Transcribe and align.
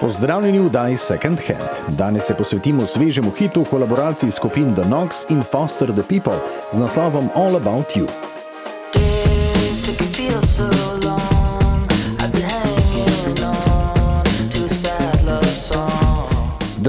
Pozdravljeni 0.00 0.58
v 0.58 0.70
Daj 0.70 0.96
Second 0.96 1.38
Hand. 1.46 1.98
Danes 1.98 2.26
se 2.26 2.34
posvetimo 2.34 2.86
svežemu 2.86 3.30
hitu 3.30 3.62
v 3.62 3.70
kolaboraciji 3.70 4.30
skupin 4.30 4.74
The 4.74 4.84
Knox 4.84 5.26
in 5.28 5.42
Foster 5.42 5.92
the 5.92 6.02
People 6.02 6.38
z 6.72 6.78
naslovom 6.78 7.28
All 7.34 7.56
About 7.56 7.96
You. 7.96 8.06
Days 8.94 9.82
that 9.82 9.98
can 9.98 10.12
feel 10.12 10.40
so 10.42 10.64
long. 11.04 11.28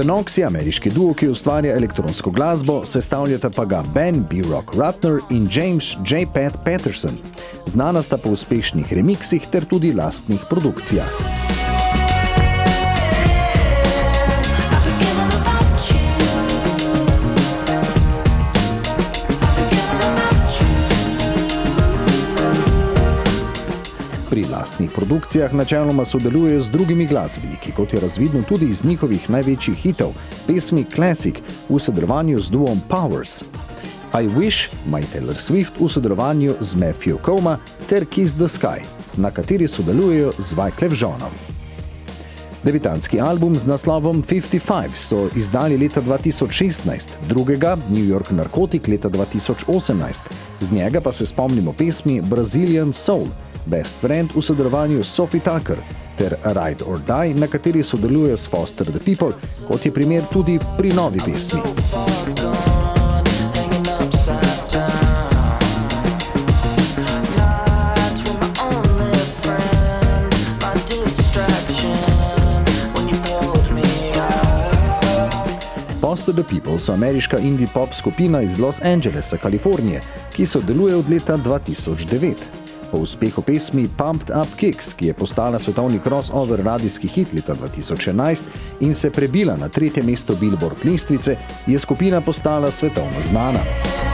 The 0.00 0.06
Knox 0.06 0.38
je 0.38 0.46
ameriški 0.46 0.90
duo, 0.90 1.14
ki 1.14 1.28
ustvarja 1.28 1.74
elektronsko 1.76 2.30
glasbo, 2.30 2.86
sestavljata 2.86 3.50
pa 3.50 3.64
ga 3.64 3.82
Ben 3.94 4.22
B. 4.30 4.40
Rock 4.52 4.74
Rutner 4.74 5.18
in 5.30 5.48
James 5.52 5.96
J. 6.06 6.24
Pat 6.34 6.56
Patterson. 6.64 7.18
Znana 7.66 8.02
sta 8.02 8.16
po 8.16 8.30
uspešnih 8.30 8.92
remiksih 8.92 9.46
ter 9.50 9.64
tudi 9.64 9.92
lastnih 9.92 10.40
produkcijah. 10.50 11.59
Pri 24.30 24.44
lastnih 24.44 24.90
produkcijah 24.94 25.54
načeloma 25.54 26.04
sodelujejo 26.04 26.60
z 26.60 26.70
drugimi 26.70 27.06
glasbeniki, 27.06 27.72
kot 27.72 27.92
je 27.92 28.00
razvidno 28.00 28.42
tudi 28.42 28.68
iz 28.68 28.84
njihovih 28.84 29.30
največjih 29.30 29.76
hitov, 29.76 30.12
pesmi 30.46 30.84
Classic 30.94 31.34
v 31.68 31.78
sodelovanju 31.78 32.38
z 32.40 32.50
duom 32.50 32.80
Powers. 32.88 33.42
I 34.14 34.28
Wish, 34.28 34.70
My 34.86 35.02
Taylor 35.12 35.34
Swift 35.34 35.72
v 35.80 35.88
sodelovanju 35.88 36.54
z 36.60 36.74
Matthew 36.74 37.18
Coma 37.24 37.58
ter 37.88 38.06
Kiss 38.06 38.34
the 38.34 38.48
Sky, 38.48 38.86
na 39.16 39.30
kateri 39.30 39.68
sodelujejo 39.68 40.32
z 40.38 40.52
Wyclef 40.54 41.02
Johnom. 41.02 41.49
Debitanski 42.64 43.20
album 43.20 43.58
z 43.58 43.66
naslovom 43.66 44.22
55 44.22 44.88
so 44.94 45.28
izdali 45.36 45.76
leta 45.76 46.02
2016, 46.02 47.08
drugega 47.28 47.76
New 47.90 48.04
York 48.04 48.30
Narcotic 48.30 48.88
leta 48.88 49.08
2018. 49.08 50.22
Z 50.60 50.72
njega 50.72 51.00
pa 51.00 51.12
se 51.12 51.26
spomnimo 51.26 51.72
pesmi 51.72 52.20
Brazilian 52.20 52.92
Soul, 52.92 53.26
Best 53.66 53.98
Friend 54.00 54.30
v 54.36 54.42
sodelovanju 54.42 55.04
s 55.04 55.14
Sophie 55.14 55.40
Tucker 55.40 55.78
ter 56.18 56.36
Ride 56.44 56.84
or 56.84 57.00
Die, 57.00 57.34
na 57.34 57.46
kateri 57.46 57.82
sodeluje 57.82 58.36
s 58.36 58.46
Foster 58.48 58.86
the 58.86 59.00
People, 59.04 59.32
kot 59.68 59.86
je 59.86 59.92
primer 59.92 60.22
tudi 60.32 60.58
pri 60.76 60.92
novi 60.92 61.18
pesmi. 61.24 61.60
So 61.60 61.74
far 61.90 62.34
gone, 62.36 62.79
out. 76.10 76.20
Foster 76.20 76.32
the 76.32 76.42
People 76.42 76.78
so 76.78 76.92
ameriška 76.92 77.38
indie 77.38 77.68
pop 77.74 77.94
skupina 77.94 78.42
iz 78.42 78.58
Los 78.58 78.82
Angelesa, 78.82 79.36
Kalifornije, 79.36 80.00
ki 80.32 80.46
sodeluje 80.46 80.96
od 80.96 81.10
leta 81.10 81.36
2009. 81.38 82.34
Po 82.90 82.98
uspehu 82.98 83.42
pesmi 83.42 83.88
Pumped 83.98 84.36
Up 84.36 84.48
Kicks, 84.56 84.94
ki 84.94 85.06
je 85.06 85.14
postala 85.14 85.58
svetovni 85.58 86.00
crossover 86.02 86.64
radijski 86.64 87.08
hit 87.08 87.32
leta 87.32 87.54
2011 87.54 88.44
in 88.80 88.94
se 88.94 89.10
prebila 89.10 89.56
na 89.56 89.68
tretje 89.68 90.02
mesto 90.02 90.34
Billboard 90.34 90.84
lestvice, 90.84 91.36
je 91.66 91.78
skupina 91.78 92.20
postala 92.20 92.70
svetovno 92.70 93.20
znana. 93.28 94.09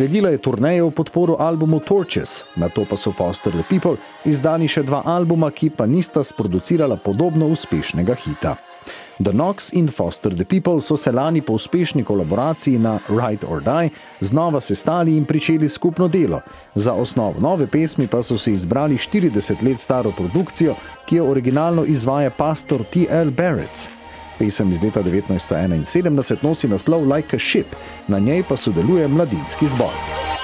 Sledila 0.00 0.30
je 0.32 0.38
turneja 0.40 0.84
v 0.88 0.96
podporo 0.96 1.34
albumu 1.36 1.76
Torches, 1.84 2.44
na 2.56 2.72
to 2.72 2.88
pa 2.88 2.96
so 2.96 3.12
Foster 3.12 3.52
the 3.52 3.60
People 3.68 4.00
izdani 4.24 4.64
še 4.64 4.80
dva 4.88 5.02
albuma, 5.04 5.50
ki 5.52 5.68
pa 5.76 5.84
nista 5.84 6.24
sproducirala 6.24 6.96
podobno 6.96 7.50
uspešnega 7.52 8.16
hita. 8.16 8.54
The 9.20 9.36
Knox 9.36 9.68
in 9.76 9.92
Foster 9.92 10.32
the 10.32 10.48
People 10.48 10.80
so 10.80 10.96
se 10.96 11.12
lani 11.12 11.44
po 11.44 11.52
uspešni 11.60 12.00
kolaboraciji 12.00 12.80
na 12.80 12.96
Ride 13.12 13.44
or 13.44 13.60
Die 13.60 13.92
znova 14.24 14.64
sestali 14.64 15.20
in 15.20 15.28
pričeli 15.28 15.68
skupno 15.68 16.08
delo. 16.08 16.40
Za 16.74 16.96
osnovo 16.96 17.36
nove 17.36 17.68
pesmi 17.68 18.08
pa 18.08 18.24
so 18.24 18.40
si 18.40 18.56
izbrali 18.56 18.96
40 18.96 19.60
let 19.60 19.84
staro 19.84 20.16
produkcijo, 20.16 20.80
ki 21.04 21.20
jo 21.20 21.28
originalno 21.28 21.84
izvaja 21.84 22.30
pastor 22.30 22.88
T.L. 22.88 23.36
Barrett. 23.36 23.99
Pesem 24.40 24.70
iz 24.72 24.80
leta 24.82 25.02
1971 25.02 26.40
nosi 26.42 26.68
naslov 26.68 27.04
Like 27.04 27.36
a 27.36 27.38
Ship, 27.38 27.76
na 28.08 28.18
njej 28.18 28.42
pa 28.48 28.56
sodeluje 28.56 29.08
mladinski 29.08 29.68
zbor. 29.68 30.39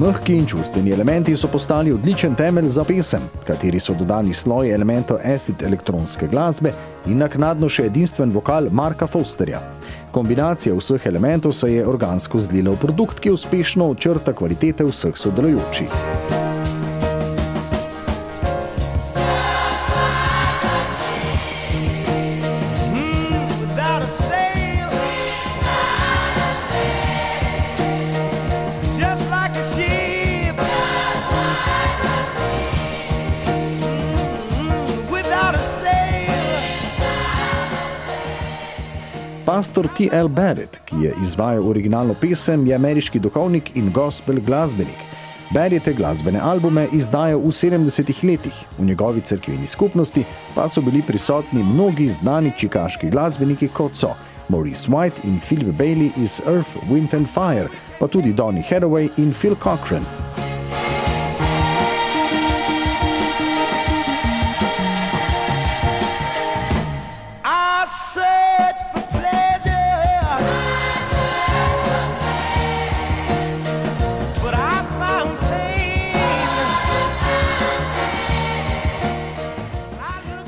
Mehki 0.00 0.34
in 0.36 0.46
čustveni 0.46 0.90
elementi 0.90 1.36
so 1.36 1.48
postali 1.48 1.92
odličen 1.92 2.34
temelj 2.34 2.68
za 2.68 2.84
pesem, 2.84 3.20
kateri 3.46 3.80
so 3.80 3.94
dodani 3.94 4.34
sloji 4.34 4.70
elementov 4.72 5.18
acid 5.34 5.62
elektronske 5.62 6.28
glasbe 6.28 6.72
in 7.06 7.18
naknadno 7.20 7.68
še 7.68 7.86
edinstven 7.90 8.32
vokal 8.32 8.70
Marka 8.72 9.06
Fosterja. 9.06 9.60
Kombinacija 10.10 10.74
vseh 10.74 11.06
elementov 11.06 11.52
se 11.52 11.74
je 11.74 11.86
organsko 11.86 12.40
zlila 12.40 12.72
v 12.72 12.80
produkt, 12.86 13.20
ki 13.20 13.34
uspešno 13.36 13.90
očrta 13.92 14.32
kvalitete 14.32 14.88
vseh 14.88 15.16
sodelujočih. 15.16 16.49
Pastor 39.60 39.88
T.L. 39.96 40.28
Barrett, 40.28 40.80
ki 40.88 40.96
je 41.02 41.14
izvajal 41.20 41.66
originalno 41.68 42.14
pesem, 42.20 42.62
je 42.66 42.74
ameriški 42.74 43.20
duhovnik 43.20 43.66
in 43.76 43.90
gospel 43.92 44.38
glasbenik. 44.46 45.02
Barrett 45.52 45.86
je 45.86 45.92
glasbene 45.98 46.40
albume 46.40 46.86
izdajal 46.96 47.42
v 47.42 47.52
70-ih 47.52 48.22
letih, 48.24 48.62
v 48.78 48.86
njegovi 48.88 49.20
cerkveni 49.20 49.66
skupnosti 49.66 50.24
pa 50.54 50.64
so 50.68 50.80
bili 50.80 51.02
prisotni 51.02 51.62
mnogi 51.62 52.08
znani 52.08 52.54
čikaški 52.56 53.10
glasbeniki, 53.10 53.68
kot 53.68 54.00
so 54.00 54.14
Maurice 54.48 54.88
White 54.88 55.28
in 55.28 55.36
Philip 55.44 55.76
Bailey 55.76 56.10
iz 56.16 56.40
Earth, 56.46 56.80
Wind 56.88 57.12
and 57.12 57.28
Fire, 57.28 57.68
pa 57.98 58.08
tudi 58.08 58.32
Donny 58.32 58.64
Hathaway 58.64 59.10
in 59.16 59.28
Phil 59.32 59.60
Cochran. 59.60 60.08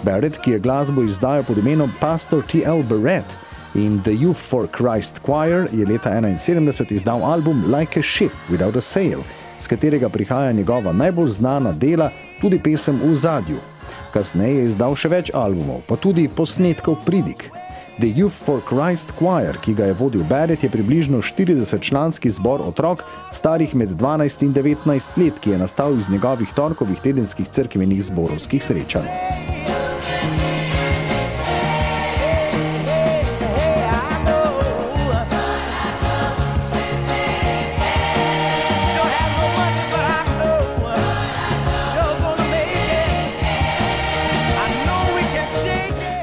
Barrett, 0.03 0.41
ki 0.41 0.51
je 0.51 0.59
glasbo 0.59 1.03
izdajal 1.03 1.45
pod 1.45 1.59
imenom 1.59 1.91
Pastor 2.01 2.43
T.L. 2.43 2.83
Barrett 2.83 3.37
in 3.75 4.03
The 4.03 4.11
Youth 4.11 4.41
for 4.41 4.67
Christ 4.67 5.21
Choir, 5.25 5.69
je 5.73 5.87
leta 5.87 6.11
1971 6.11 6.93
izdal 6.93 7.25
album 7.25 7.65
Like 7.75 8.01
a 8.01 8.03
Ship 8.03 8.33
Without 8.51 8.77
a 8.77 8.81
Sail, 8.81 9.23
z 9.59 9.67
katerega 9.67 10.09
prihaja 10.09 10.53
njegova 10.53 10.93
najbolj 10.93 11.29
znana 11.29 11.73
dela, 11.73 12.11
tudi 12.41 12.59
pesem 12.59 13.01
v 13.05 13.15
zadju. 13.15 13.59
Kasneje 14.13 14.59
je 14.59 14.67
izdal 14.67 14.97
še 14.97 15.09
več 15.09 15.31
albumov, 15.35 15.85
pa 15.87 15.97
tudi 15.97 16.29
posnetkov 16.29 16.99
pridig. 17.07 17.47
The 18.01 18.09
Youth 18.09 18.35
for 18.35 18.61
Christ 18.69 19.13
Choir, 19.19 19.61
ki 19.63 19.75
ga 19.79 19.91
je 19.91 19.95
vodil 19.95 20.25
Barrett, 20.25 20.65
je 20.65 20.71
približno 20.71 21.23
40-članski 21.23 22.31
zbor 22.31 22.65
otrok, 22.65 23.05
starih 23.31 23.75
med 23.75 23.95
12 24.01 24.43
in 24.43 24.55
19 24.57 25.21
let, 25.21 25.39
ki 25.39 25.55
je 25.55 25.63
nastal 25.63 25.95
iz 25.99 26.11
njegovih 26.11 26.51
torkovih 26.57 27.01
tedenskih 27.01 27.49
crkvenih 27.49 28.03
zborovskih 28.05 28.65
srečanj. 28.65 29.72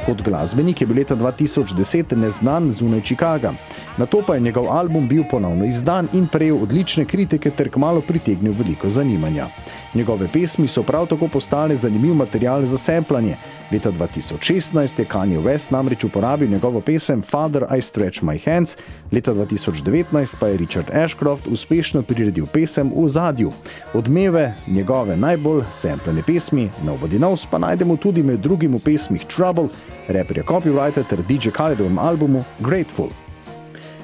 Kot 0.09 0.21
glasbenik 0.25 0.81
je 0.81 0.87
bil 0.89 0.97
leta 0.97 1.15
2010 1.15 2.15
neznan 2.17 2.71
zunaj 2.71 3.01
Chicaga. 3.05 3.51
Na 3.99 4.05
to 4.05 4.21
pa 4.27 4.35
je 4.35 4.41
njegov 4.41 4.69
album 4.71 5.07
bil 5.07 5.23
ponovno 5.31 5.65
izdan 5.65 6.07
in 6.13 6.27
prejel 6.27 6.63
odlične 6.63 7.05
kritike 7.05 7.49
ter 7.49 7.69
kmalo 7.69 8.01
pritegnil 8.01 8.53
veliko 8.57 8.89
zanimanja. 8.89 9.47
Njegove 9.93 10.27
pesmi 10.33 10.67
so 10.67 10.83
prav 10.83 11.07
tako 11.07 11.27
postale 11.27 11.75
zanimiv 11.75 12.13
material 12.13 12.65
za 12.65 12.77
semplanje. 12.77 13.35
Leta 13.71 13.91
2016 13.91 14.99
je 14.99 15.05
Kanye 15.05 15.39
West 15.39 15.71
namreč 15.71 16.03
uporabil 16.03 16.49
njegovo 16.49 16.81
pesem 16.81 17.21
Father 17.21 17.65
I 17.77 17.81
Stretch 17.81 18.23
My 18.23 18.39
Hands, 18.45 18.77
leta 19.11 19.33
2019 19.33 20.35
pa 20.39 20.47
je 20.47 20.57
Richard 20.57 20.91
Ashcroft 20.93 21.47
uspešno 21.47 22.01
priredil 22.01 22.45
pesem 22.45 22.91
v 22.95 23.09
zadju. 23.09 23.51
Odmeve 23.93 24.53
njegove 24.67 25.17
najbolj 25.17 25.63
sempljene 25.71 26.23
pesmi 26.23 26.69
Nobody 26.85 27.17
Knows 27.17 27.47
pa 27.51 27.57
najdemo 27.57 27.97
tudi 27.97 28.23
med 28.23 28.39
drugim 28.39 28.75
v 28.75 28.79
pesmih 28.79 29.25
Trouble, 29.35 29.67
raperja 30.07 30.43
Copywriter 30.43 31.03
ter 31.03 31.19
DJ 31.27 31.49
Khalidovem 31.49 31.97
albumu 31.97 32.43
Grateful. 32.59 33.28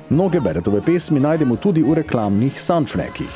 Mnoge 0.10 0.40
Beretove 0.40 0.82
pesmi 0.82 1.20
najdemo 1.20 1.56
tudi 1.56 1.82
v 1.82 1.94
reklamnih 1.94 2.62
soundtrackih. 2.62 3.34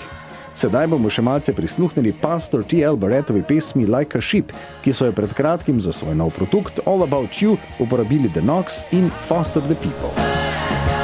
Sedaj 0.53 0.89
bomo 0.91 1.09
še 1.09 1.23
malce 1.25 1.53
prisluhnili 1.55 2.13
pastor 2.21 2.61
T.L. 2.67 2.99
Barrettovi 2.99 3.41
pesmi 3.47 3.87
Like 3.89 4.17
a 4.17 4.21
Ship, 4.21 4.53
ki 4.83 4.93
so 4.93 5.09
jo 5.09 5.15
pred 5.17 5.33
kratkim 5.33 5.81
za 5.81 5.93
svoj 5.95 6.17
nov 6.19 6.35
produkt 6.37 6.81
All 6.85 7.01
About 7.07 7.41
You 7.41 7.57
uporabili 7.79 8.29
The 8.33 8.45
Knox 8.45 8.83
in 8.91 9.09
Foster 9.09 9.65
the 9.65 9.77
People. 9.81 10.98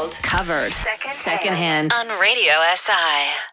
Gold. 0.00 0.18
Covered. 0.22 0.72
Second, 0.72 1.12
Secondhand. 1.12 1.92
On 1.92 2.18
Radio 2.18 2.54
SI. 2.74 3.49